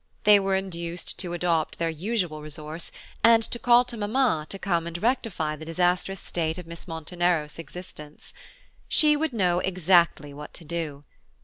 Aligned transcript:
They 0.23 0.39
were 0.39 0.55
induced 0.55 1.19
to 1.19 1.33
adopt 1.33 1.77
their 1.77 1.91
usual 1.91 2.41
resource, 2.41 2.91
and 3.23 3.43
to 3.43 3.59
call 3.59 3.85
to 3.85 3.95
mamma 3.95 4.47
to 4.49 4.57
come 4.57 4.87
and 4.87 4.99
rectify 4.99 5.55
the 5.55 5.63
disastrous 5.63 6.19
state 6.19 6.57
of 6.57 6.65
Miss 6.65 6.85
Monteneros' 6.87 7.59
existence. 7.59 8.33
She 8.87 9.15
would 9.15 9.31
know 9.31 9.59
exactly 9.59 10.33
what 10.33 10.55
to 10.55 10.65
do. 10.65 11.03